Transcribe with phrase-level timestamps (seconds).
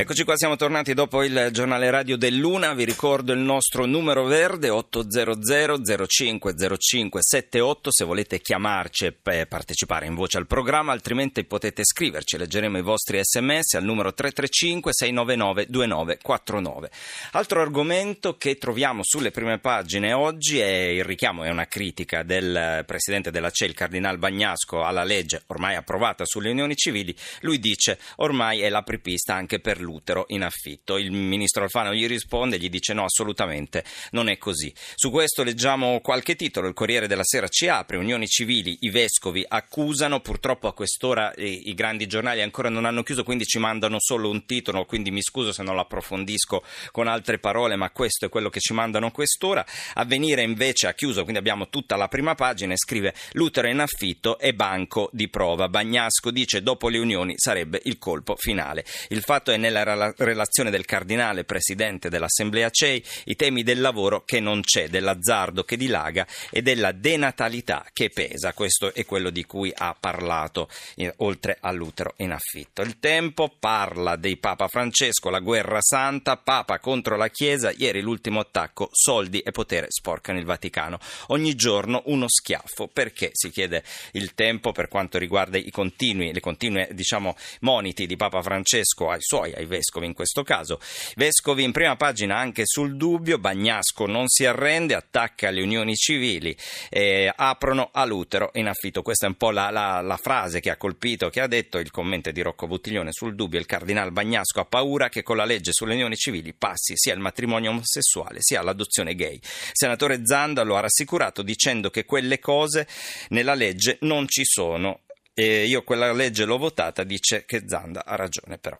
[0.00, 2.72] Eccoci qua, siamo tornati dopo il giornale radio dell'Una.
[2.72, 10.14] Vi ricordo il nostro numero verde 800 0505 78 se volete chiamarci e partecipare in
[10.14, 12.38] voce al programma, altrimenti potete scriverci.
[12.38, 16.90] Leggeremo i vostri sms al numero 335 699 2949.
[17.32, 22.84] Altro argomento che troviamo sulle prime pagine oggi è il richiamo e una critica del
[22.86, 27.12] presidente della CEL, Cardinal Bagnasco, alla legge ormai approvata sulle unioni civili.
[27.40, 30.98] Lui dice ormai è l'apripista anche per lui l'utero in affitto.
[30.98, 34.72] Il ministro Alfano gli risponde, gli dice no, assolutamente non è così.
[34.94, 39.44] Su questo leggiamo qualche titolo, il Corriere della Sera ci apre, unioni civili, i vescovi
[39.48, 43.96] accusano, purtroppo a quest'ora i, i grandi giornali ancora non hanno chiuso, quindi ci mandano
[43.98, 48.26] solo un titolo, quindi mi scuso se non lo approfondisco con altre parole, ma questo
[48.26, 49.64] è quello che ci mandano a quest'ora.
[49.94, 54.38] Avvenire invece ha chiuso, quindi abbiamo tutta la prima pagina e scrive l'utero in affitto
[54.38, 55.68] e banco di prova.
[55.68, 58.84] Bagnasco dice dopo le unioni sarebbe il colpo finale.
[59.08, 64.22] Il fatto è nella nella relazione del cardinale presidente dell'Assemblea CEI i temi del lavoro
[64.24, 68.52] che non c'è, dell'azzardo che dilaga e della denatalità che pesa.
[68.52, 72.82] Questo è quello di cui ha parlato eh, oltre all'utero in affitto.
[72.82, 78.40] Il tempo parla dei Papa Francesco, la guerra santa, Papa contro la Chiesa, ieri l'ultimo
[78.40, 80.98] attacco, soldi e potere sporcano il Vaticano.
[81.28, 82.88] Ogni giorno uno schiaffo.
[82.88, 83.30] Perché?
[83.32, 88.42] Si chiede il tempo per quanto riguarda i continui, le continue diciamo, moniti di Papa
[88.42, 90.80] Francesco ai suoi, ai vescovi in questo caso.
[91.14, 96.56] Vescovi in prima pagina anche sul dubbio, Bagnasco non si arrende, attacca le unioni civili,
[96.90, 99.02] eh, aprono all'utero in affitto.
[99.02, 101.90] Questa è un po' la, la, la, frase che ha colpito, che ha detto il
[101.90, 103.60] commento di Rocco Buttiglione sul dubbio.
[103.60, 107.20] Il cardinale Bagnasco ha paura che con la legge sulle unioni civili passi sia il
[107.20, 109.38] matrimonio omosessuale sia l'adozione gay.
[109.72, 112.86] Senatore Zanda lo ha rassicurato dicendo che quelle cose
[113.28, 115.00] nella legge non ci sono
[115.38, 118.76] e io quella legge l'ho votata, dice che Zanda ha ragione però.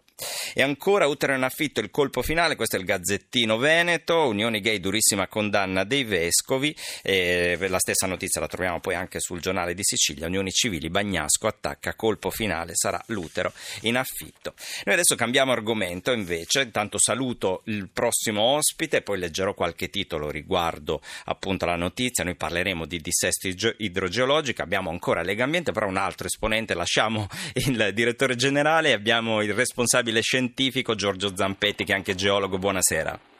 [0.52, 4.80] E ancora utero in affitto il colpo finale, questo è il Gazzettino Veneto, Unioni Gay
[4.80, 9.84] durissima condanna dei vescovi, e la stessa notizia la troviamo poi anche sul giornale di
[9.84, 13.52] Sicilia, Unioni Civili, Bagnasco attacca, colpo finale sarà l'utero
[13.82, 14.54] in affitto.
[14.84, 21.00] Noi adesso cambiamo argomento invece, intanto saluto il prossimo ospite, poi leggerò qualche titolo riguardo
[21.26, 26.26] appunto alla notizia, noi parleremo di dissesto idrogeologico, abbiamo ancora Lega Ambiente, però un altro
[26.26, 27.26] esponente esponente, lasciamo
[27.66, 32.58] il direttore generale abbiamo il responsabile scientifico Giorgio Zampetti che è anche geologo.
[32.58, 33.37] Buonasera.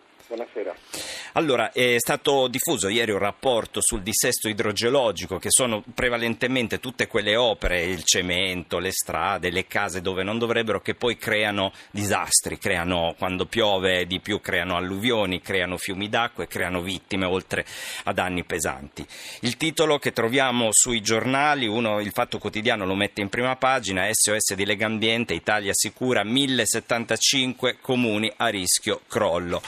[1.33, 7.37] Allora, è stato diffuso ieri un rapporto sul dissesto idrogeologico, che sono prevalentemente tutte quelle
[7.37, 13.15] opere, il cemento, le strade, le case dove non dovrebbero, che poi creano disastri, creano,
[13.19, 17.67] quando piove di più, creano alluvioni, creano fiumi d'acqua e creano vittime, oltre
[18.05, 19.07] a danni pesanti.
[19.41, 24.09] Il titolo che troviamo sui giornali, uno, il Fatto Quotidiano lo mette in prima pagina,
[24.11, 29.61] SOS di Legambiente, Italia sicura 1075 comuni a rischio crollo.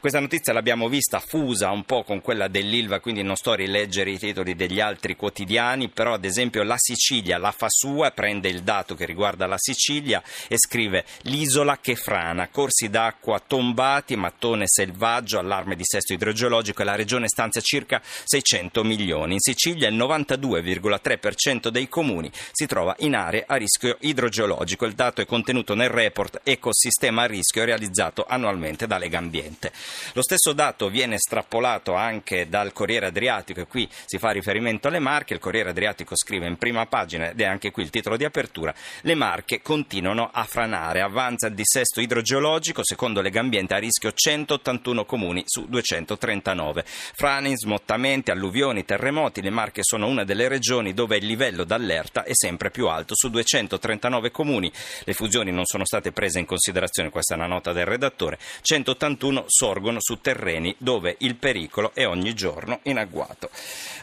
[0.00, 4.10] Questa notizia l'abbiamo vista fusa un po' con quella dell'Ilva, quindi non sto a rileggere
[4.10, 8.62] i titoli degli altri quotidiani, però ad esempio la Sicilia la fa sua, prende il
[8.62, 15.38] dato che riguarda la Sicilia e scrive l'isola che frana, corsi d'acqua tombati, mattone selvaggio,
[15.38, 19.32] allarme di sesto idrogeologico e la regione stanzia circa 600 milioni.
[19.34, 24.84] In Sicilia il 92,3% dei comuni si trova in aree a rischio idrogeologico.
[24.84, 29.72] Il dato è contenuto nel report Ecosistema a rischio realizzato annualmente da Lega Ambiente.
[30.12, 34.98] Lo stesso dato viene estrapolato anche dal Corriere Adriatico e qui si fa riferimento alle
[34.98, 35.34] Marche.
[35.34, 38.74] Il Corriere Adriatico scrive in prima pagina ed è anche qui il titolo di apertura:
[39.02, 41.00] Le Marche continuano a franare.
[41.00, 46.84] Avanza il dissesto idrogeologico, secondo Legambiente a rischio 181 comuni su 239.
[46.84, 49.40] Frane, smottamenti, alluvioni, terremoti.
[49.40, 53.14] Le Marche sono una delle regioni dove il livello d'allerta è sempre più alto.
[53.14, 54.72] Su 239 comuni
[55.04, 58.38] le fusioni non sono state prese in considerazione, questa è una nota del redattore.
[58.62, 60.87] 181 sorgono sorgono su terreni dove
[61.18, 63.50] il pericolo è ogni giorno in agguato.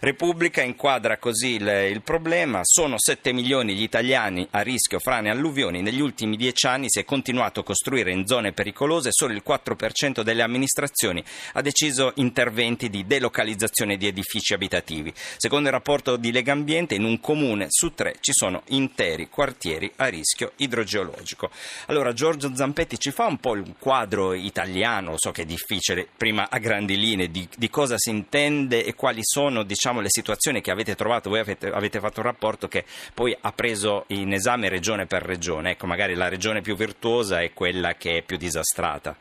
[0.01, 5.31] Repubblica inquadra così il, il problema, sono 7 milioni gli italiani a rischio frane e
[5.31, 9.41] alluvioni, negli ultimi 10 anni si è continuato a costruire in zone pericolose, solo il
[9.43, 11.23] 4% delle amministrazioni
[11.53, 15.11] ha deciso interventi di delocalizzazione di edifici abitativi.
[15.37, 20.05] Secondo il rapporto di Legambiente, in un comune su tre ci sono interi quartieri a
[20.05, 21.49] rischio idrogeologico.
[21.87, 26.47] Allora Giorgio Zampetti ci fa un po' il quadro italiano, so che è difficile prima
[26.59, 30.95] grandi linee di, di, cosa si intende e quali sono diciamo, le situazioni che avete
[30.95, 31.29] trovato.
[31.29, 32.83] Voi avete, avete, fatto un rapporto che
[33.13, 35.71] poi ha preso in esame regione per regione.
[35.71, 39.15] Ecco, magari la regione più virtuosa è quella che è più disastrata.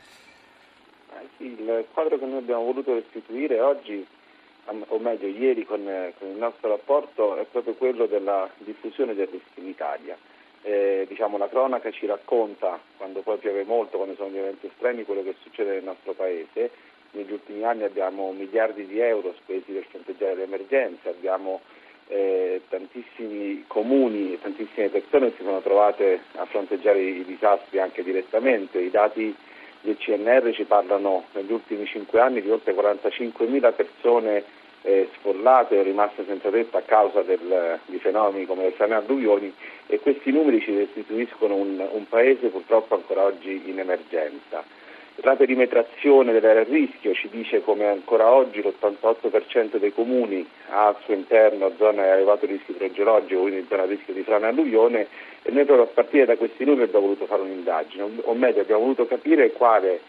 [1.37, 4.05] Il quadro che noi abbiamo voluto restituire oggi
[4.65, 5.83] o meglio ieri con,
[6.17, 10.17] con, il nostro rapporto, è proprio quello della diffusione del rischio in Italia.
[10.63, 15.05] Eh, diciamo, la cronaca ci racconta, quando poi piove molto, quando sono gli eventi estremi,
[15.05, 16.71] quello che succede nel nostro Paese.
[17.15, 21.61] Negli ultimi anni abbiamo miliardi di euro spesi per fronteggiare le emergenze, abbiamo
[22.07, 28.03] eh, tantissimi comuni e tantissime persone che si sono trovate a fronteggiare i disastri anche
[28.03, 28.79] direttamente.
[28.79, 29.33] I dati
[29.79, 34.43] del CNR ci parlano negli ultimi cinque anni di oltre 45.000 persone
[34.81, 39.53] eh, sfollate o rimaste senza tetto a causa del, di fenomeni come le frane alluvioni
[39.87, 44.83] e questi numeri ci restituiscono un, un paese purtroppo ancora oggi in emergenza.
[45.19, 50.97] La perimetrazione dell'area a rischio ci dice come ancora oggi l'88% dei comuni ha al
[51.05, 55.07] suo interno zone a elevato rischio idrogeologico, quindi zona a rischio di frana e alluvione
[55.41, 58.81] e noi proprio a partire da questi numeri abbiamo voluto fare un'indagine, o meglio abbiamo
[58.81, 60.01] voluto capire quale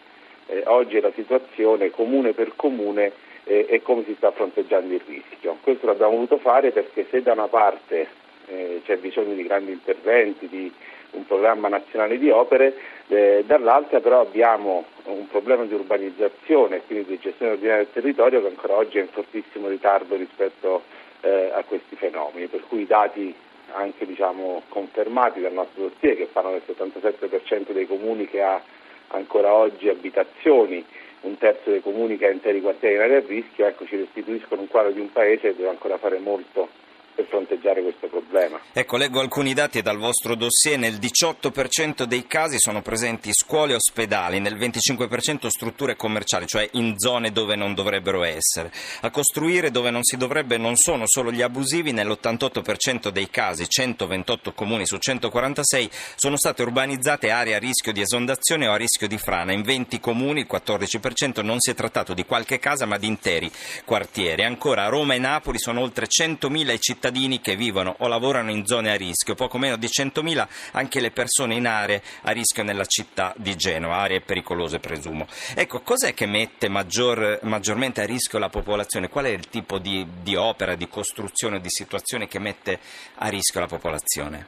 [0.47, 3.13] eh, oggi è la situazione comune per comune
[3.45, 5.57] eh, e come si sta fronteggiando il rischio.
[5.63, 8.09] Questo l'abbiamo voluto fare perché se da una parte
[8.49, 10.73] eh, c'è bisogno di grandi interventi, di
[11.13, 12.75] un programma nazionale di opere,
[13.09, 18.49] eh, dall'altra però abbiamo un problema di urbanizzazione, quindi di gestione ordinaria del territorio che
[18.49, 20.83] ancora oggi è in fortissimo ritardo rispetto
[21.21, 23.35] eh, a questi fenomeni, per cui i dati
[23.73, 28.61] anche diciamo, confermati dal nostro dossier che parlano del 77% dei comuni che ha
[29.09, 30.85] ancora oggi abitazioni,
[31.23, 34.61] un terzo dei comuni che ha interi quartieri in area a rischio, ecco, ci restituiscono
[34.61, 36.69] un quadro di un paese che deve ancora fare molto
[37.17, 38.61] per fronteggiare questo problema.
[38.73, 40.79] Ecco, leggo alcuni dati dal vostro dossier.
[40.79, 46.99] Nel 18% dei casi sono presenti scuole e ospedali, nel 25% strutture commerciali, cioè in
[46.99, 48.71] zone dove non dovrebbero essere.
[49.01, 54.53] A costruire dove non si dovrebbe non sono solo gli abusivi, nell'88% dei casi, 128
[54.53, 59.17] comuni su 146, sono state urbanizzate aree a rischio di esondazione o a rischio di
[59.17, 59.53] frana.
[59.53, 63.51] In 20 comuni, il 14%, non si è trattato di qualche casa ma di interi
[63.87, 64.45] quartieri.
[64.45, 68.51] Ancora a Roma e Napoli sono oltre 100.000 i cittadini cittadini che vivono o lavorano
[68.51, 72.65] in zone a rischio, poco meno di 100.000 anche le persone in aree a rischio
[72.65, 75.27] nella città di Genova, aree pericolose presumo.
[75.55, 79.09] Ecco, cos'è che mette maggior, maggiormente a rischio la popolazione?
[79.09, 82.79] Qual è il tipo di, di opera, di costruzione, di situazione che mette
[83.17, 84.47] a rischio la popolazione?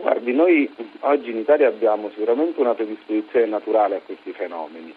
[0.00, 0.68] Guardi, noi
[1.00, 4.92] oggi in Italia abbiamo sicuramente una predisposizione naturale a questi fenomeni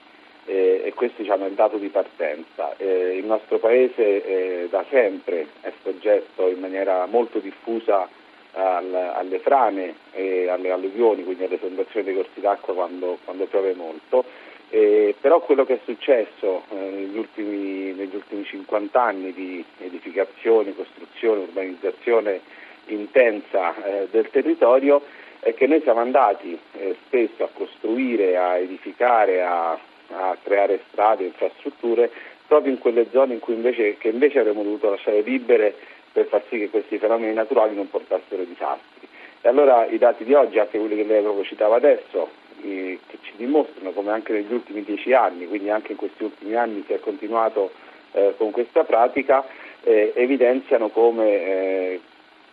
[0.86, 2.76] e questo diciamo, è il dato di partenza.
[2.78, 8.08] Eh, il nostro Paese eh, da sempre è soggetto in maniera molto diffusa
[8.52, 13.74] al, alle frane e alle alluvioni, quindi alle esondazioni dei corsi d'acqua quando, quando piove
[13.74, 14.24] molto.
[14.70, 20.76] Eh, però quello che è successo eh, negli, ultimi, negli, ultimi, 50 anni di edificazione,
[20.76, 22.42] costruzione, urbanizzazione
[22.88, 25.02] intensa eh, del territorio
[25.40, 29.80] è che noi siamo andati eh, spesso a costruire, a edificare, a
[30.15, 32.09] a creare strade, infrastrutture,
[32.47, 35.75] proprio in quelle zone in cui invece, che invece avremmo dovuto lasciare libere
[36.12, 39.07] per far sì che questi fenomeni naturali non portassero disastri.
[39.41, 42.29] E allora i dati di oggi, anche quelli che lei proprio citava adesso,
[42.62, 46.83] che ci dimostrano come anche negli ultimi dieci anni, quindi anche in questi ultimi anni
[46.88, 47.71] si è continuato
[48.13, 49.45] eh, con questa pratica,
[49.83, 52.00] eh, evidenziano come, eh,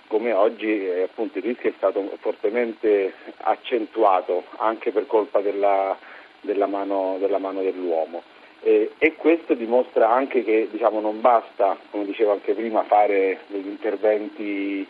[0.08, 5.96] come oggi eh, appunto, il rischio è stato fortemente accentuato anche per colpa della
[6.42, 8.22] della mano, della mano dell'uomo.
[8.64, 13.66] Eh, e questo dimostra anche che diciamo, non basta, come dicevo anche prima, fare degli
[13.66, 14.86] interventi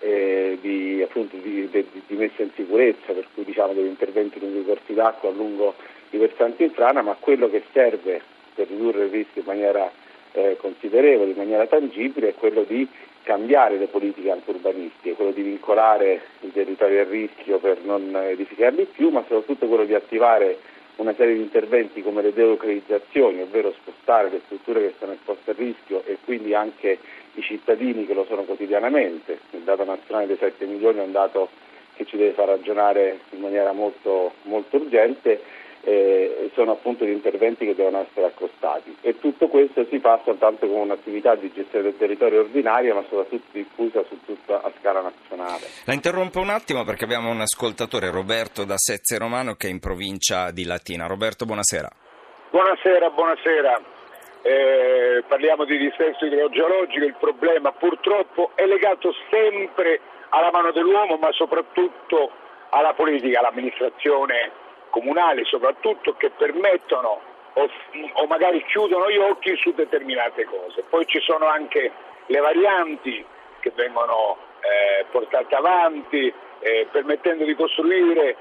[0.00, 4.58] eh, di, appunto, di, di, di, messa in sicurezza, per cui diciamo, degli interventi lungo
[4.58, 5.74] i corsi d'acqua, lungo
[6.10, 8.20] i versanti in frana, ma quello che serve
[8.54, 9.90] per ridurre il rischio in maniera
[10.32, 12.86] eh, considerevole, in maniera tangibile, è quello di
[13.22, 19.08] cambiare le politiche anturbanistiche, quello di vincolare i territori a rischio per non edificarli più,
[19.08, 20.58] ma soprattutto quello di attivare
[20.96, 25.54] una serie di interventi come le delocalizzazioni, ovvero spostare le strutture che sono esposte a
[25.56, 26.98] rischio e quindi anche
[27.34, 29.40] i cittadini che lo sono quotidianamente.
[29.50, 31.48] Il dato nazionale dei 7 milioni è un dato
[31.94, 35.40] che ci deve far ragionare in maniera molto, molto urgente
[35.84, 40.66] eh, sono appunto gli interventi che devono essere accostati e tutto questo si fa soltanto
[40.66, 45.66] con un'attività di gestione del territorio ordinaria ma soprattutto diffusa su tutta a scala nazionale.
[45.84, 49.80] La interrompo un attimo perché abbiamo un ascoltatore Roberto da Sezze Romano che è in
[49.80, 51.06] provincia di Latina.
[51.06, 51.88] Roberto, buonasera.
[52.50, 53.82] Buonasera, buonasera.
[54.42, 60.00] Eh, parliamo di dissesto idrogeologico, il problema purtroppo è legato sempre
[60.30, 62.30] alla mano dell'uomo ma soprattutto
[62.70, 64.62] alla politica, all'amministrazione
[64.94, 67.20] comunali soprattutto che permettono
[67.54, 67.68] o,
[68.12, 70.84] o magari chiudono gli occhi su determinate cose.
[70.88, 71.90] Poi ci sono anche
[72.26, 73.24] le varianti
[73.58, 78.36] che vengono eh, portate avanti, eh, permettendo di costruire eh,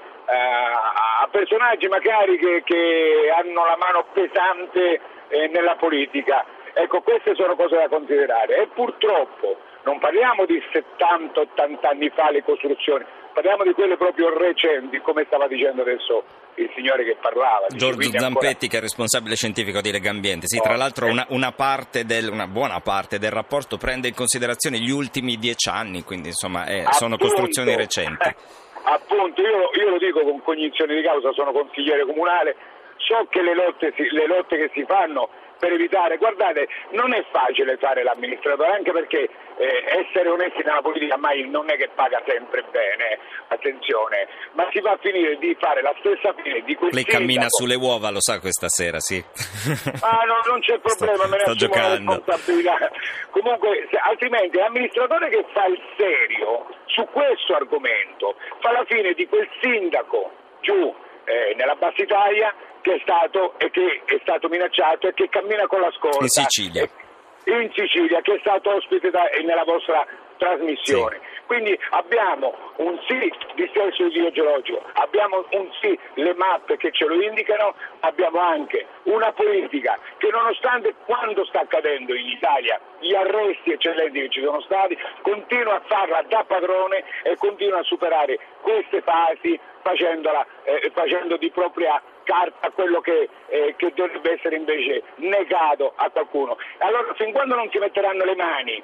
[1.24, 6.46] a personaggi magari che, che, hanno la mano pesante eh, nella politica.
[6.74, 12.44] Ecco, queste sono cose da considerare e purtroppo non parliamo di 70-80 anni fa le
[12.44, 16.24] costruzioni, parliamo di quelle proprio recenti, come stava dicendo adesso
[16.56, 17.68] il signore che parlava.
[17.70, 18.68] Giorgio Zampetti ancora...
[18.70, 20.48] che è responsabile scientifico di Legambiente.
[20.48, 24.14] Sì, oh, tra l'altro una, una, parte del, una, buona parte del rapporto prende in
[24.14, 28.30] considerazione gli ultimi dieci anni, quindi insomma eh, sono costruzioni recenti.
[28.86, 32.56] appunto, io, io, lo dico con cognizione di causa, sono consigliere comunale,
[32.98, 35.30] so che le lotte, le lotte che si fanno
[35.64, 41.16] per evitare, guardate, non è facile fare l'amministratore, anche perché eh, essere onesti nella politica
[41.16, 43.18] mai non è che paga sempre bene,
[43.48, 47.18] attenzione, ma si va a finire di fare la stessa fine di quel Lei sindaco.
[47.18, 49.24] cammina sulle uova, lo sa questa sera, sì.
[50.02, 52.12] Ah no, non c'è problema, sto, me ne sto giocando.
[52.12, 52.92] responsabilità.
[53.30, 59.26] Comunque, se, altrimenti l'amministratore che fa il serio su questo argomento fa la fine di
[59.28, 60.30] quel sindaco
[60.60, 60.94] giù
[61.26, 65.66] eh, nella Bassa Italia che è stato, e che è stato minacciato e che cammina
[65.68, 66.20] con la scorta.
[66.20, 66.88] In Sicilia.
[67.46, 70.06] In Sicilia, che è stato ospite da, nella vostra
[70.38, 71.20] trasmissione.
[71.22, 71.33] Sì.
[71.46, 77.22] Quindi abbiamo un sì di senso idrogeologico, abbiamo un sì le mappe che ce lo
[77.22, 84.22] indicano, abbiamo anche una politica che nonostante quando sta accadendo in Italia gli arresti eccellenti
[84.22, 89.60] che ci sono stati, continua a farla da padrone e continua a superare queste fasi
[89.84, 96.58] eh, facendo di propria carta quello che, eh, che, dovrebbe essere invece negato a qualcuno.
[96.80, 98.84] Allora fin quando non si metteranno le mani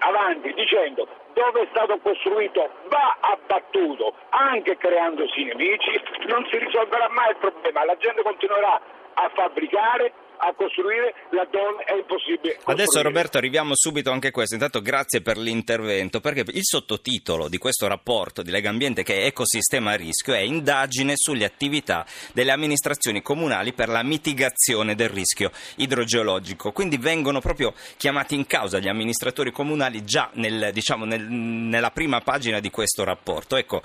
[0.00, 7.30] avanti dicendo dove è stato costruito va abbattuto, anche creandosi nemici, non si risolverà mai
[7.30, 8.80] il problema, la gente continuerà
[9.14, 12.54] a fabbricare a costruire laddove è impossibile.
[12.54, 12.82] Costruire.
[12.82, 17.58] Adesso Roberto arriviamo subito anche a questo, intanto grazie per l'intervento, perché il sottotitolo di
[17.58, 22.50] questo rapporto di Lega Ambiente che è Ecosistema a rischio è indagine sulle attività delle
[22.52, 28.88] amministrazioni comunali per la mitigazione del rischio idrogeologico, quindi vengono proprio chiamati in causa gli
[28.88, 33.56] amministratori comunali già nel, diciamo, nel, nella prima pagina di questo rapporto.
[33.56, 33.82] Ecco,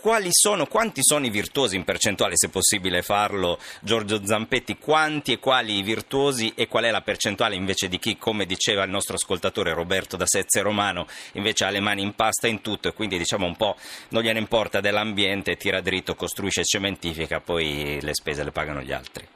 [0.00, 5.38] quali sono, quanti sono i virtuosi in percentuale, se possibile farlo, Giorgio Zampetti, quanti e
[5.38, 9.16] quali i virtuosi e qual è la percentuale invece di chi, come diceva il nostro
[9.16, 13.18] ascoltatore Roberto da Sezze Romano, invece ha le mani in pasta in tutto e quindi
[13.18, 13.76] diciamo un po'
[14.10, 19.26] non gliene importa dell'ambiente, tira dritto, costruisce cementifica, poi le spese le pagano gli altri.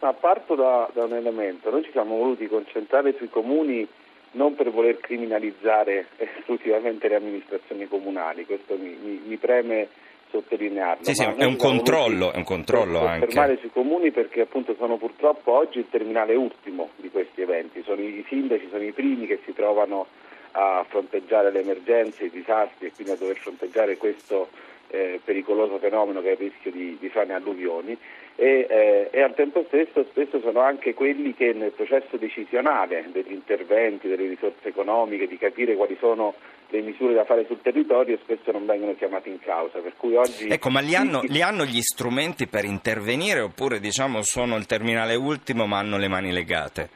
[0.00, 3.88] Ma parto da, da un elemento, noi ci siamo voluti concentrare sui comuni
[4.34, 9.88] non per voler criminalizzare esclusivamente le amministrazioni comunali, questo mi, mi, mi preme
[10.30, 11.04] sottolinearlo.
[11.04, 13.26] Sì, sì, è un controllo, è un controllo anche.
[13.26, 18.00] fermare sui comuni perché appunto sono purtroppo oggi il terminale ultimo di questi eventi, sono
[18.00, 20.06] i sindaci, sono i primi che si trovano
[20.52, 24.48] a fronteggiare le emergenze, i disastri e quindi a dover fronteggiare questo
[24.88, 27.96] eh, pericoloso fenomeno che è il rischio di, di frane alluvioni
[28.36, 33.32] e, eh, e, al tempo stesso spesso sono anche quelli che nel processo decisionale degli
[33.32, 36.34] interventi, delle risorse economiche, di capire quali sono
[36.68, 39.78] le misure da fare sul territorio spesso non vengono chiamati in causa.
[39.78, 40.48] Oggi...
[40.48, 45.14] Ecco, ma li hanno, li hanno, gli strumenti per intervenire oppure diciamo, sono il terminale
[45.14, 46.88] ultimo ma hanno le mani legate?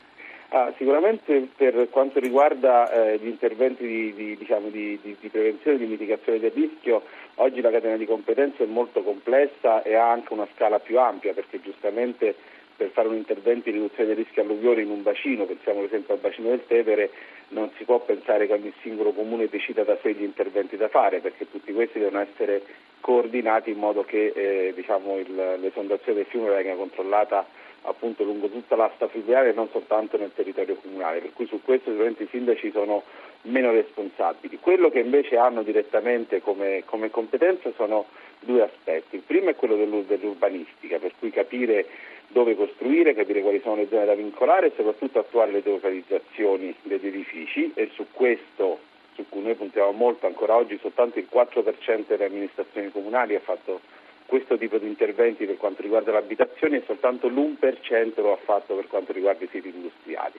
[0.51, 5.81] Ah, sicuramente per quanto riguarda eh, gli interventi di, di, diciamo, di, di prevenzione e
[5.81, 7.03] di mitigazione del rischio,
[7.39, 11.33] oggi la catena di competenze è molto complessa e ha anche una scala più ampia
[11.33, 12.35] perché giustamente
[12.77, 16.15] per fare un intervento di riduzione dei rischi alluvioni in un bacino, pensiamo ad esempio
[16.15, 17.11] al bacino del Tevere,
[17.49, 21.19] non si può pensare che ogni singolo comune decida da sé gli interventi da fare
[21.19, 22.63] perché tutti questi devono essere
[23.01, 27.47] coordinati in modo che eh, diciamo, l'esondazione del fiume venga controllata
[27.83, 31.91] appunto lungo tutta l'asta fluviale e non soltanto nel territorio comunale, per cui su questo
[31.91, 33.03] sicuramente i sindaci sono
[33.43, 34.59] meno responsabili.
[34.61, 38.07] Quello che invece hanno direttamente come, come competenza sono
[38.41, 39.17] due aspetti.
[39.17, 41.87] Il primo è quello dell'urbanistica, per cui capire
[42.29, 47.07] dove costruire, capire quali sono le zone da vincolare e soprattutto attuare le delocalizzazioni degli
[47.07, 48.81] edifici e su questo
[49.15, 53.81] su cui noi puntiamo molto ancora oggi soltanto il 4% delle amministrazioni comunali ha fatto
[54.29, 58.87] questo tipo di interventi per quanto riguarda l'abitazione e soltanto l'1% lo ha fatto per
[58.87, 60.39] quanto riguarda i siti industriali.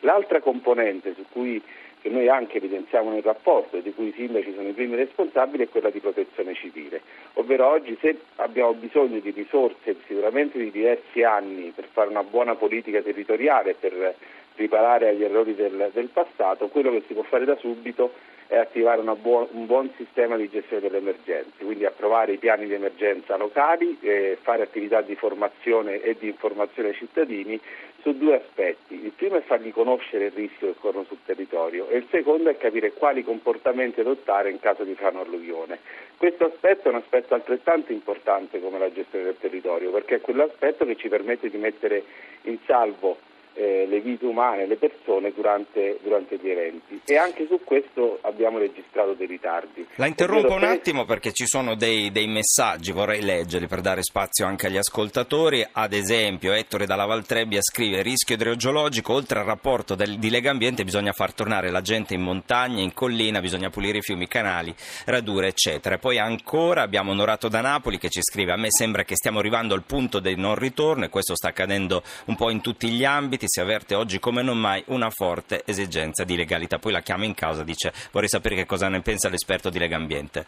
[0.00, 1.62] L'altra componente su cui
[2.02, 5.64] che noi anche evidenziamo nel rapporto e di cui i sindaci sono i primi responsabili
[5.64, 7.00] è quella di protezione civile,
[7.34, 12.54] ovvero oggi se abbiamo bisogno di risorse sicuramente di diversi anni per fare una buona
[12.56, 14.14] politica territoriale, per
[14.56, 18.12] riparare agli errori del, del passato, quello che si può fare da subito
[18.50, 22.74] è attivare buon, un buon sistema di gestione delle emergenze, quindi approvare i piani di
[22.74, 27.60] emergenza locali, eh, fare attività di formazione e di informazione ai cittadini
[28.02, 29.04] su due aspetti.
[29.04, 32.56] Il primo è fargli conoscere il rischio che corrono sul territorio e il secondo è
[32.56, 35.78] capire quali comportamenti adottare in caso di frano alluvione.
[36.16, 40.84] Questo aspetto è un aspetto altrettanto importante come la gestione del territorio perché è quell'aspetto
[40.84, 42.02] che ci permette di mettere
[42.42, 47.60] in salvo eh, le vite umane, le persone durante, durante, gli eventi e anche su
[47.64, 49.86] questo abbiamo registrato dei ritardi.
[49.96, 54.46] La interrompo un attimo perché ci sono dei, dei, messaggi, vorrei leggerli per dare spazio
[54.46, 60.18] anche agli ascoltatori, ad esempio Ettore dalla Valtrebbia scrive rischio idrogeologico, oltre al rapporto del,
[60.18, 64.02] di Lega Ambiente bisogna far tornare la gente in montagna, in collina, bisogna pulire i
[64.02, 65.98] fiumi, i canali, radure eccetera.
[65.98, 69.74] Poi ancora abbiamo Onorato da Napoli che ci scrive a me sembra che stiamo arrivando
[69.74, 73.39] al punto del non ritorno e questo sta accadendo un po' in tutti gli ambiti
[73.48, 76.78] si avverte oggi come non mai una forte esigenza di legalità.
[76.78, 79.96] Poi la chiama in causa, dice vorrei sapere che cosa ne pensa l'esperto di Lega
[79.96, 80.46] Ambiente.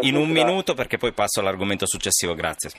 [0.00, 2.70] In un minuto perché poi passo all'argomento successivo, grazie.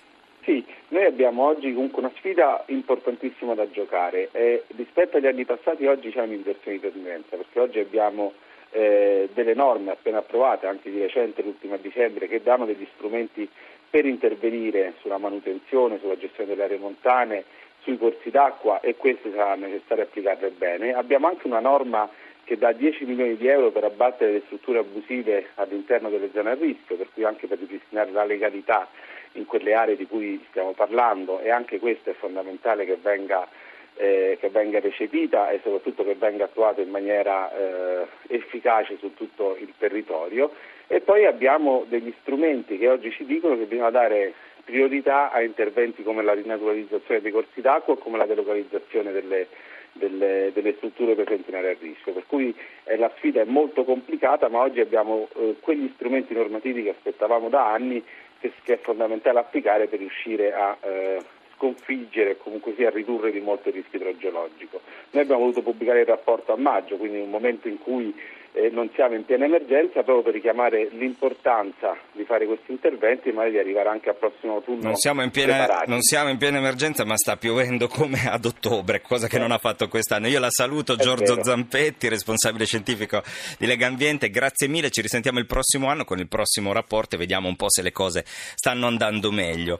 [0.43, 5.85] Sì, noi abbiamo oggi comunque una sfida importantissima da giocare e rispetto agli anni passati
[5.85, 8.33] oggi c'è un'inversione di tendenza perché oggi abbiamo
[8.71, 13.49] eh, delle norme appena approvate, anche di recente, l'ultima a dicembre, che danno degli strumenti
[13.89, 17.43] per intervenire sulla manutenzione, sulla gestione delle aree montane
[17.87, 20.93] sui corsi d'acqua e queste sarà necessario applicarle bene.
[20.93, 22.09] Abbiamo anche una norma
[22.43, 26.53] che dà 10 milioni di euro per abbattere le strutture abusive all'interno delle zone a
[26.55, 28.89] rischio, per cui anche per ripristinare la legalità
[29.33, 33.47] in quelle aree di cui stiamo parlando e anche questo è fondamentale che venga,
[33.95, 39.55] eh, che venga recepita e soprattutto che venga attuata in maniera eh, efficace su tutto
[39.59, 40.51] il territorio.
[40.87, 44.33] E poi abbiamo degli strumenti che oggi ci dicono che bisogna dare
[44.67, 49.47] priorità a interventi come la rinaturalizzazione dei corsi d'acqua o come la delocalizzazione delle,
[49.93, 52.11] delle, delle strutture presenti in area a rischio.
[52.11, 56.83] Per cui eh, la sfida è molto complicata, ma oggi abbiamo eh, quegli strumenti normativi
[56.83, 58.03] che aspettavamo da anni
[58.39, 61.19] che, che è fondamentale applicare per riuscire a eh,
[61.55, 64.81] sconfiggere e comunque sia ridurre di molto il rischio idrogeologico.
[65.11, 68.13] Noi abbiamo voluto pubblicare il rapporto a maggio, quindi in un momento in cui
[68.57, 73.33] eh, non siamo in piena emergenza proprio per richiamare l'importanza di fare questi interventi e
[73.33, 76.57] magari di arrivare anche al prossimo autunno non siamo, in piena, non siamo in piena
[76.57, 79.39] emergenza ma sta piovendo come ad ottobre cosa che eh.
[79.39, 81.43] non ha fatto quest'anno io la saluto È Giorgio vero.
[81.43, 83.21] Zampetti responsabile scientifico
[83.59, 87.17] di Lega Ambiente grazie mille ci risentiamo il prossimo anno con il prossimo rapporto e
[87.19, 89.75] vediamo un po' se le cose stanno andando meglio